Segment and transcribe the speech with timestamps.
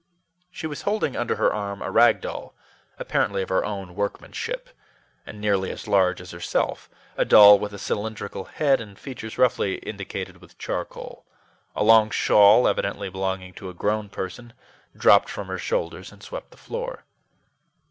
[0.49, 2.55] She was holding under her arm a rag doll,
[2.97, 4.69] apparently of her own workmanship,
[5.27, 9.75] and nearly as large as herself a doll with a cylindrical head, and features roughly
[9.75, 11.23] indicated with charcoal.
[11.75, 14.53] A long shawl, evidently belonging to a grown person,
[14.97, 17.03] dropped from her shoulders and swept the floor.